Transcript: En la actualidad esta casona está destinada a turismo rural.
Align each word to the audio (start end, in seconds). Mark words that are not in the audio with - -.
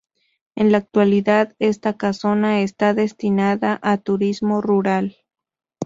En 0.55 0.71
la 0.71 0.79
actualidad 0.79 1.55
esta 1.59 1.95
casona 1.95 2.61
está 2.61 2.95
destinada 2.95 3.77
a 3.83 3.97
turismo 3.99 4.59
rural. 4.59 5.15